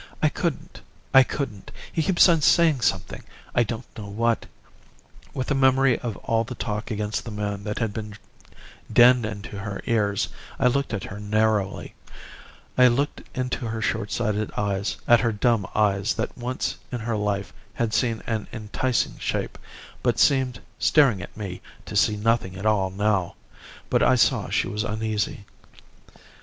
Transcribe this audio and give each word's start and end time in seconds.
'I 0.23 0.29
couldn't. 0.29 0.81
I 1.13 1.21
couldn't. 1.21 1.69
He 1.93 2.01
keeps 2.01 2.27
on 2.27 2.41
saying 2.41 2.81
something 2.81 3.21
I 3.53 3.61
don't 3.61 3.85
know 3.95 4.07
what.' 4.09 4.47
With 5.31 5.45
the 5.45 5.53
memory 5.53 5.99
of 5.99 6.17
all 6.17 6.43
the 6.43 6.55
talk 6.55 6.89
against 6.89 7.23
the 7.23 7.29
man 7.29 7.63
that 7.65 7.77
had 7.77 7.93
been 7.93 8.15
dinned 8.91 9.27
into 9.27 9.59
her 9.59 9.79
ears, 9.85 10.29
I 10.57 10.65
looked 10.69 10.91
at 10.95 11.03
her 11.03 11.19
narrowly. 11.19 11.93
I 12.79 12.87
looked 12.87 13.21
into 13.37 13.67
her 13.67 13.79
shortsighted 13.79 14.49
eyes, 14.57 14.97
at 15.07 15.19
her 15.19 15.31
dumb 15.31 15.67
eyes 15.75 16.15
that 16.15 16.35
once 16.35 16.77
in 16.91 17.01
her 17.01 17.15
life 17.15 17.53
had 17.75 17.93
seen 17.93 18.23
an 18.25 18.47
enticing 18.51 19.19
shape, 19.19 19.55
but 20.01 20.17
seemed, 20.17 20.61
staring 20.79 21.21
at 21.21 21.37
me, 21.37 21.61
to 21.85 21.95
see 21.95 22.17
nothing 22.17 22.55
at 22.57 22.65
all 22.65 22.89
now. 22.89 23.35
But 23.87 24.01
I 24.01 24.15
saw 24.15 24.49
she 24.49 24.67
was 24.67 24.83
uneasy. 24.83 25.45